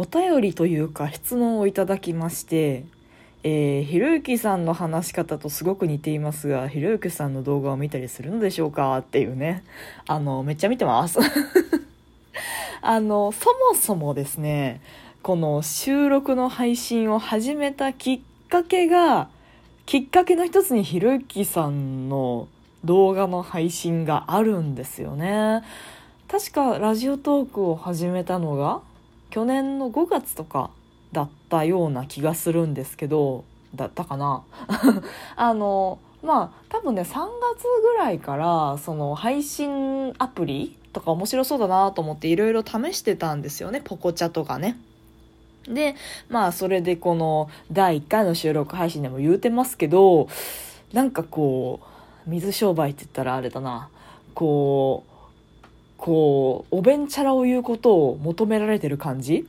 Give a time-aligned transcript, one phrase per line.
[0.00, 2.86] お便りというか質問をいただきまして
[3.42, 8.98] えー、ひろゆきさんの話し方とすごく似ていますが、ひろゆきさんの動画を見たりするのでしょうか？
[8.98, 9.64] っていうね。
[10.06, 11.18] あの、めっちゃ見てます。
[12.82, 14.82] あの、そもそもですね、
[15.22, 18.20] この収録の配信を始めたきっ
[18.50, 19.30] かけが、
[19.86, 22.46] きっかけの一つにひろゆきさんの
[22.84, 25.62] 動画の配信があるんですよね。
[26.28, 28.82] 確かラジオトークを始めたのが
[29.30, 30.70] 去年の5月とか
[31.12, 33.44] だったような気がするんですけど
[33.74, 34.42] だったかな？
[35.36, 37.18] あのまあ多分ね3月
[37.82, 43.80] ぐらいからその配信アプリとか面白そうだなと思っていろいろ試してたんですよね。
[43.82, 44.78] ポコチャとかね。
[45.68, 45.94] で
[46.28, 50.28] まあそれでこの第1回の収録配信でも言うてますけど
[50.92, 51.80] なんかこ
[52.26, 53.88] う水商売って言ったらあれだな。
[54.34, 55.09] こう
[56.00, 59.46] こうおべんちゃらを言うことを求められてる感じ？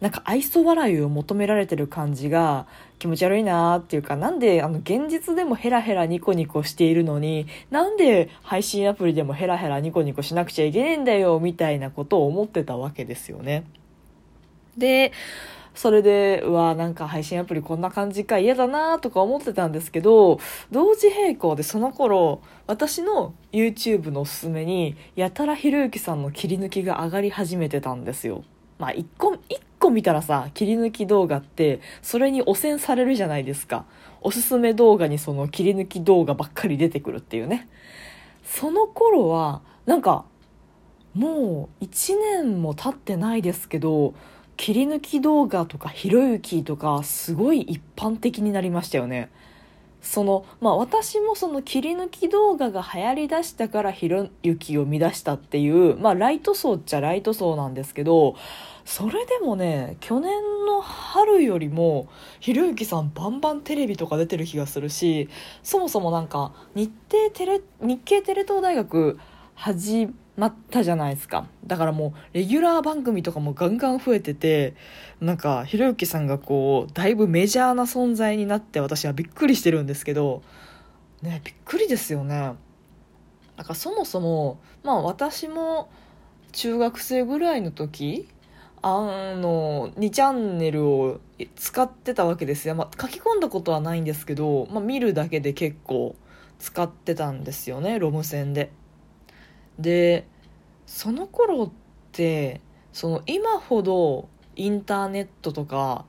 [0.00, 2.66] なんか愛想笑いを求められてる感じが
[2.98, 13.64] 気持ち悪いなーっていうか、なんであの現実でもヘラヘラニコニコしているのに、なんで配信アプリでもヘラヘラニコニコしなくちゃいけねえんだよ、みたいなことを思ってたわけですよね。
[14.76, 15.12] で、
[15.78, 20.40] それで、うわ、なんか配信アプリこんな感じか嫌だなとか思ってたんですけど、
[20.72, 28.42] 同時並行でその頃、私の YouTube のおすすめに、やたらひろゆきさんの切り抜きが上がり始めてたんですよ。
[28.80, 33.84] まあ、一個、一個見たらさ、切り抜き動画って、それに汚染されるじゃないですか。
[34.20, 37.68] おすすめ動画にその切り抜き動画ばっかり出てくるっていうね。
[38.42, 40.24] その頃は、なんか、
[41.14, 44.14] もう1年も経ってないですけど、
[44.58, 49.30] 切り抜き動画とかひろゆきとかすごい一般的になりましたよね。
[50.02, 58.36] そのまあ私もその切り抜き動画が流行りだしたからひろゆきを見出したっていうまあライト層っちゃライト層なんですけど
[58.84, 60.30] それでもね去年
[60.66, 65.28] の春よりもひろゆきさんバンバンテレビとか出てる気がするし
[65.62, 69.18] そもそもなんか日程テレ日系テレ東大学
[69.56, 70.08] 始
[70.38, 71.48] まったじゃないですか。
[71.66, 74.74] だからもうレギュラー番組とかもガンガン増えてて
[75.20, 80.42] なんかひろゆきさんがこうだいぶメジャーな存在になって私はびっくりしてるんですけど
[81.22, 82.54] ねびっくりですよね。
[83.56, 85.90] なんかそもそもまあ私も
[86.52, 88.28] 中学生ぐらいの時
[88.80, 91.20] あの2チャンネルを
[91.56, 96.14] 使ってたわけですよ、まあ、書き込んだことはないんですけど、まあ、見るだけで結構
[96.60, 98.70] 使ってたんですよねロム線で。
[99.78, 100.26] で
[100.86, 101.70] その頃っ
[102.12, 102.60] て
[102.92, 106.04] その今ほどインターネットとか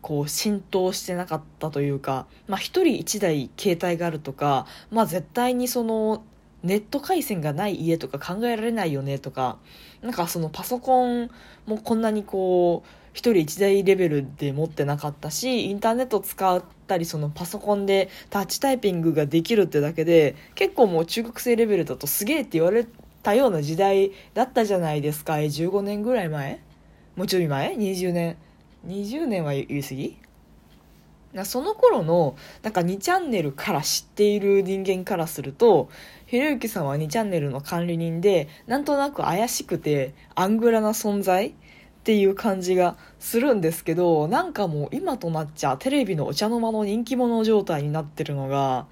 [0.00, 6.24] こう浸透してなかったというか、まあ、1人1台携帯があるとか、まあ、絶対にその
[6.66, 9.58] ネット回線がない家とか考えられないよねとか
[10.02, 11.30] なんかそのパソコン
[11.66, 22.86] もこんなにこう1人1台レベルで持ってなかったしインターネット使ったりそのパソコンでタッチタイピングができるってだけで結構もう中学生レベルだとすげえって言われ
[23.22, 25.34] たような時代だったじゃないですか。
[25.34, 26.60] 15年ぐらい前？
[27.16, 28.36] もうちょい前？20年
[28.86, 30.18] ？20年は言い過ぎ？
[31.44, 35.90] その頃のなんか2チャンネルから知っている人間からすると
[36.26, 41.52] ひろゆきさんは2チャンネルの管理人でなんとなく怪しくてアングラな存在っ
[42.04, 48.86] ていう感じがするんですけどなんかもう今となっちゃテレビのお茶の間の人気者状態になってるのが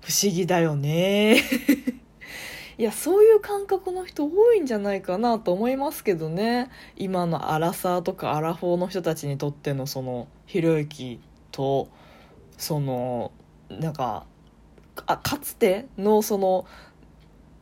[0.00, 1.42] 不思議だよね。
[2.78, 6.70] いやそういう感覚の人多いんじゃないかなと思いますけどね。
[6.96, 11.20] 今のアラサーとかアラフォーの人たちにとってのそのひろゆき
[11.56, 11.88] と
[12.58, 13.32] その
[13.70, 14.26] なんか
[15.06, 16.66] あかつてのその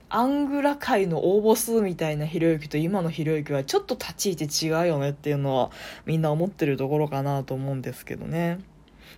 [0.08, 5.70] アングラ界の応募数みたいなひろゆきと今のひろゆきはちょっと立ち位置違うよねっていうのは
[6.06, 8.58] みんな思ってるところかなと思うんですけどね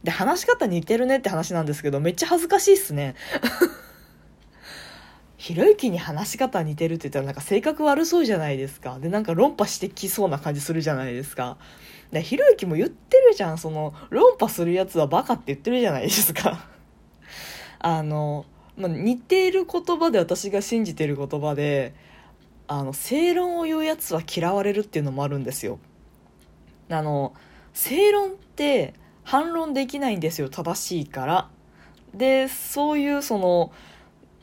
[0.05, 3.15] で話し方似てるねって話なんですけどめっちゃ恥ずかしいっすね
[5.37, 8.99] ひろゆきに話し方似てるって言ったらなんか性格悪そうじゃないですか。
[8.99, 11.57] で、なんか論破してきそうな感じするじゃないですか。
[12.11, 13.59] で、ひろゆきも言ってるじゃん。
[13.59, 16.67] その、論破するやつはバカって言ってるじゃないですか。
[17.79, 21.95] あの、まあ、似ている言葉で私が信じてる言葉で、
[22.69, 25.79] あの、正論を言うやつは嫌われるっていうのもあるんですよ。
[26.89, 27.33] あの、
[27.75, 30.49] 正論って反論できないんですよ。
[30.49, 31.49] 正しいから。
[32.15, 33.73] で、そういうその、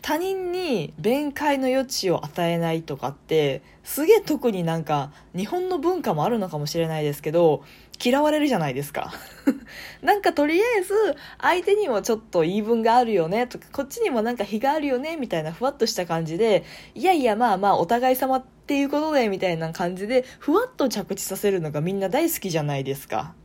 [0.04, 7.64] 他人に弁解の余地を与えないとかってすげえ特になんか日本の文化もあるのかもしれないですけど
[8.04, 9.14] 嫌われるじゃないですか。
[10.04, 10.94] なんかとりあえず
[11.40, 16.66] 相手にもちょっと言い分があるよねとかこっちにもなんか非があるよねみたいなふわっとした感じで
[16.96, 23.36] いやいやまあまあお互い様っていうことでみたいな感じでふわっと着地させるのがみんな大好きじゃないですか。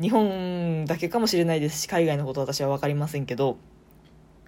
[0.00, 3.58] 日本だけかもしれないですし海外のこと私は分かりませんけど。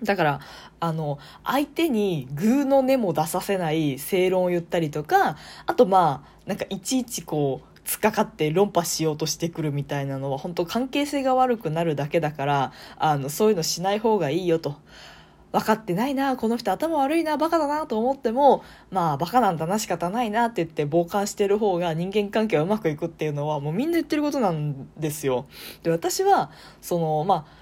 [0.03, 0.41] だから、
[0.81, 14.77] あの、相手にグーの根も出させない正論を言ったりとか、あとまあ、なんかいちいちこう、突っかかって論破しようとしてくるみたいなのは本当関係性が悪くなるだけだからあのそういうのしない方がいいよと。
[15.53, 25.47] 分かってないなこの人頭悪いなバカだなと思ってもまあバカなんだな仕方ないなって言って傍観してる方が人間関係はうまくいくっていうのはもうみんな言ってることなんですよ。
[25.83, 26.51] で私は
[26.81, 27.62] そのまあ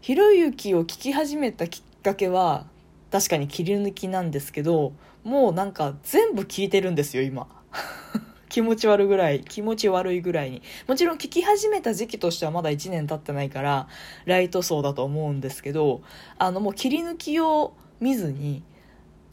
[0.00, 2.64] ひろゆきを聞き始めたきっかけは
[3.12, 4.94] 確かに切り抜きなんですけど
[5.24, 7.46] もうなんか全部聞いてるんですよ今。
[8.48, 10.62] 気持ち悪ぐらい気持ち悪いぐらいに。
[10.88, 13.88] もちろん聞き始めた時期としてはまだ1年経ってないから
[14.24, 16.00] ライト層だと思うんですけど
[16.38, 18.62] あのもう切り抜きを見ずに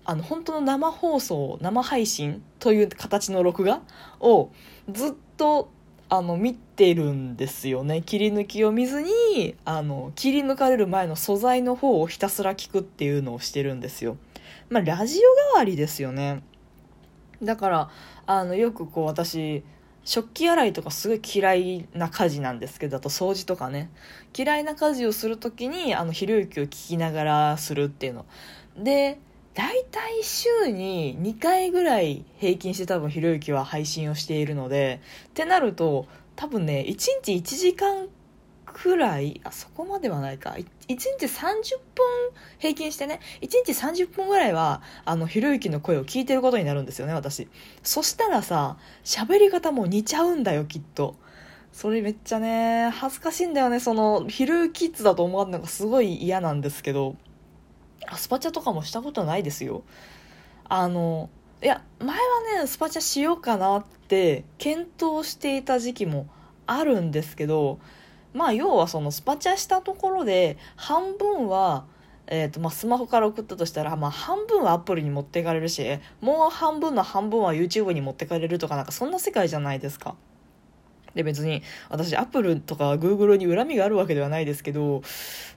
[0.04, 3.82] あの本当の生放送生配信という形の録画
[4.20, 4.52] を
[4.92, 5.72] ずっと
[6.10, 8.02] あの見てるんですよね。
[8.02, 14.18] 切り抜きを見ずにあの切り抜かれる前の素材の方をひたすら聞くっていうのをしてるんですよ。
[14.70, 15.22] まあラジオ
[15.54, 16.44] 代わりですよね。
[17.44, 17.90] だから
[18.26, 19.64] あのよくこう私
[20.06, 23.90] 食器洗いとかすごい嫌いな家事なんですけどあと掃除とかね。
[24.38, 28.26] 嫌いな家事をする時にあのひろゆきを聞きながらするっていうの。
[28.78, 29.20] で
[29.58, 36.06] 大体週に2回ぐらい平均して多分ひろゆきは配信をしているのでってなると
[36.36, 38.08] 多分ね1日1時間
[38.68, 40.52] くらいあそこまではないか。
[40.52, 42.06] 1日30分
[42.60, 47.48] 平均してね1日30分ぐらいはあのひろゆきの声を聞いてることになるんですよね私。
[47.82, 51.16] そしたらさ喋り方も似ちゃうんだよきっと。
[51.74, 57.16] それめっちゃね恥ずかしいんだよねそのひろゆきッズだと思われるのがすごい嫌なんですけど。
[58.16, 59.84] スパチャとかもしたことないですよ
[60.70, 61.30] あの
[61.62, 62.16] いや前は
[62.62, 66.28] ねスパチャしようかなって検討していた時期も
[66.66, 67.80] あるんですけど
[68.34, 71.86] まあ要はそのスパチャしたところで半分は
[72.30, 80.16] えーとまあ、スマホから送ったとしたら、まあ、半分はアプリに持っていかれるしもう半分の半分は YouTube に持ってかれるとかなんかそんな世界じゃないですか。
[81.18, 85.02] で別に私アップルとかグーグルに恨みがあるわけではないですけど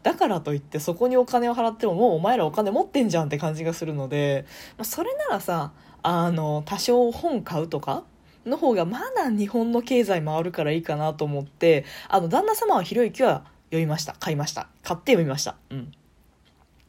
[0.03, 4.45] だからといってそこにお金を払ってももうお前らお金持ってんじゃんって感じがするので、
[4.77, 5.73] ま、それならさ
[6.03, 8.05] あの多少本買うとか
[8.47, 14.17] の方がまだ日本の経済回るからいいかなと思ってあの旦那様はひろゆきは読みました。
[14.19, 14.69] 買いました。
[14.83, 15.57] 買って読みました。
[15.71, 15.93] うん。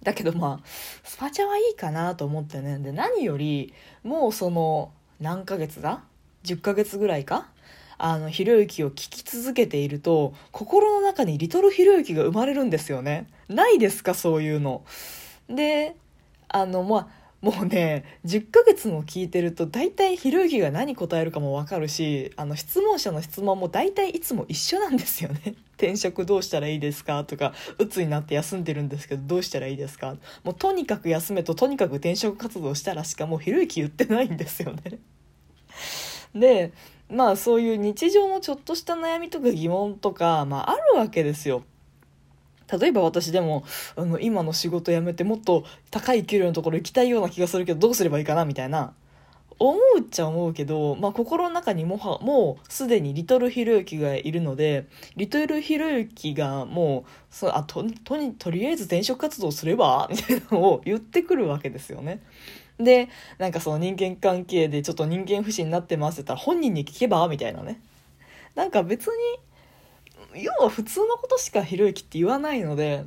[0.03, 0.67] だけどまあ
[1.03, 2.79] スパチャはいいかなと思ってね。
[2.79, 3.73] で何より
[4.03, 6.03] もうその何ヶ月だ
[6.43, 7.50] ？10ヶ月ぐらいか？
[8.03, 13.27] あの、ひろゆきを聞き続けていると、心の中にリトルひろゆきが生まれるんですよね。
[13.47, 14.83] ないですか、そういうの。
[15.47, 15.95] で、
[16.47, 17.07] あの、まあ、
[17.41, 25.53] もうね、10ヶ月も聞いてると、大体ひろゆきが何答えるかもわかるし、あの、質問者の質問も大体いつも一緒なんですよね。
[25.77, 34.97] 転職どうしたらいいですかとか、鬱になって休んでるんですけど、どうしたらいいですかもうとにかく休めと、とにかく転職活動したらしかもうひろゆき言ってないんですよね。
[36.33, 36.71] で、
[37.11, 41.63] まあそういう日常のちょっとした悩みとか疑問とか、まああるわけですよ。
[42.79, 43.65] 例えば私でも、
[43.97, 48.93] あの、今の仕事辞めてもっと高い給料のところ行きたいような気がするけど、どうすればいいかなみたいな。
[49.59, 54.87] 思うっちゃ思うけど、まあ、心の中にもは、もうすでにリトルひろゆきがいるので、
[55.17, 60.07] リトルひろゆきがもう、そあと、とに、とりあえず転職活動すれば？
[60.09, 62.23] みたいなのを言ってくるわけですよね。
[62.79, 67.81] で、なんかその人間関係でちょっと人間不信になってますって言ったら本人に聞けばみたいなね。
[68.55, 73.05] なんか別に、要は普通のことしかひろゆきって言わないので、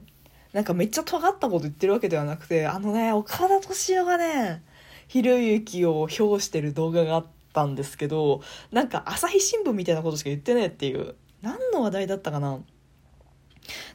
[0.53, 4.63] なんかめっちゃ尖ったこと言ってるわけではなくて、あのね、岡田敏夫がね、
[5.09, 8.41] ひろゆきを評してる動画があったんですけど、
[8.71, 11.15] なんか朝日新聞みたいなことしか言ってねえっていう。
[11.43, 12.61] 何の話題だったかな？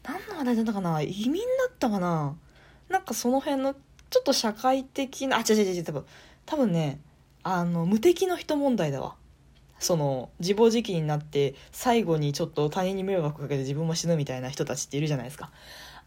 [0.04, 1.02] 何の話題だったかな？
[1.02, 2.36] 移民だったかな？
[2.90, 3.76] なんかその辺の
[4.10, 6.06] ちょっと社会的なあ違う違う違う多分
[6.46, 7.00] 多分ね
[7.44, 9.16] あの無敵の人問題だわ。
[9.80, 15.52] その自暴自棄になって最後にちょっと他人に迷惑かけて自分も死ぬみたいな人たちっているじゃないですか。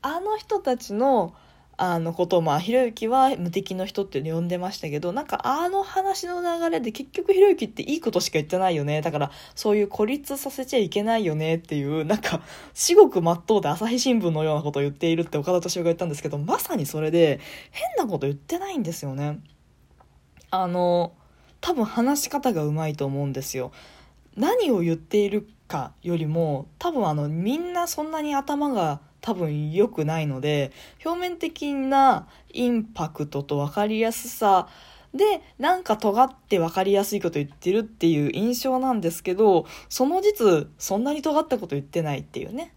[0.02, 1.34] あの人たちの
[1.78, 12.42] あのことをまあひろゆきは無敵の人って呼んでましたけどなんかあの話の流れで結局ひろゆきっていいことしか言ってないよねだからそういう孤立させちゃいけないよねっていうなんか
[12.74, 19.40] 至極真っ当で朝日新聞のようなことを言っているって岡田敏夫が言ったんですけどまさにそれで変なこと言ってないんですよね。
[20.50, 21.14] あの
[21.62, 23.72] 多分話し方がうまいと思うんですよ。
[24.36, 34.68] 何を言っているかよりも多分あのみんなそんなに頭が多分良くないので表面的なインパクトと分かりやすさ
[35.14, 42.74] でなんか尖って分かりやすいこと言ってるっていう印象なんですけどその実そんなに尖ったこと言ってないっていうね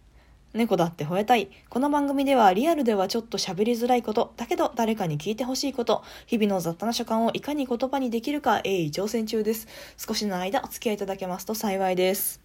[0.56, 1.50] 猫だって吠えたい。
[1.70, 9.68] この番組ではリアルではちょっと喋りづらいこと、だけど誰かに聞いてほしいこと、日々の雑多な所感をいかに言葉にできるか鋭意挑戦中です。
[9.98, 12.40] 少しの間お付き合いいただけますと幸いです。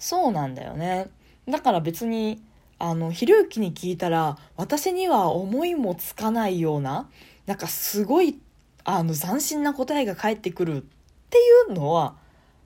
[0.00, 1.10] そうなんだよね。
[1.48, 2.42] だから別に
[2.84, 7.08] あの、ひろゆきに聞いたら、私には思いもつかないような、
[7.46, 8.38] なんかすごい、
[8.84, 10.84] あの、斬新な答えが返ってくるっ
[11.30, 12.14] ていうのは、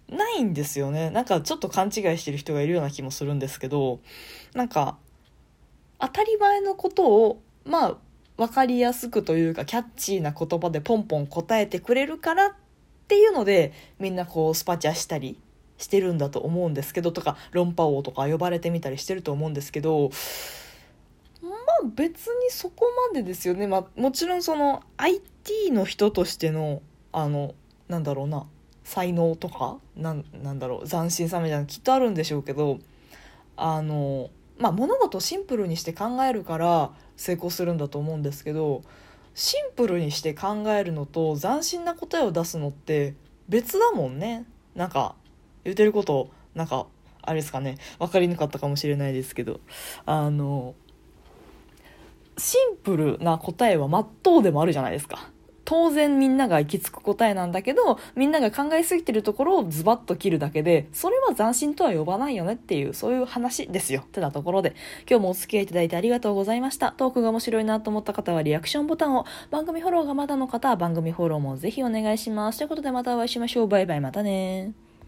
[0.09, 1.11] ないんですよね。
[1.11, 4.01] なんかちょっと勘違いしてる人がいるような気もするんですけど、
[4.55, 4.99] なんか、
[6.01, 7.97] 当たり前のことを、まあ、
[8.37, 12.53] 分かりやすくというか、キャッチーな言葉でポンポン答えてくれるからっ
[13.07, 15.39] ていうので、みんなこう、スパチャしたり
[15.79, 20.11] してるんだと思うんですけどとか論破王とか呼ばれてみたりしてると思うんですけど
[21.43, 21.53] まあ
[21.95, 26.83] 別にそこまでですよね、まあ、もちろんその IT の人としての
[27.13, 27.55] あの
[27.89, 28.47] なんだろうな
[28.85, 32.79] 才能とかなんなんだろう斬新さみたいなきっとあるんでしょうけど
[33.57, 38.83] あのまあ物事をシンプルにして考えるから成功するんだと思うんですけど
[39.35, 43.15] シンプルにして考えるのと斬新な答えを出すのって
[43.49, 44.45] 別だもんね。
[44.75, 45.15] なんか
[45.69, 46.87] 言ってることなんか
[47.23, 49.61] あれですかね分かりにくかったかもしれないですけど
[50.07, 50.75] あの
[52.39, 55.31] シンプルな答えは真っ当でもあるじゃないですか。
[55.65, 64.01] 当然みんなが行き着く答えなんだけど、みんなが考えすぎてるところをズバッと切るだけで、それは斬新とは呼ばないよねっていう、そういう話ですよ。
[64.01, 64.75] ってなところで、
[65.07, 66.93] 今日もお付き合いいただいてありがとうございました。
[66.93, 72.59] トークが面白いなと思った方はリアクションボタンを、番組フォローがまだの方は番組フォローもぜひお願いします。
[72.61, 73.69] ということでまたお会いしましょう。
[73.69, 74.88] バイバイまたね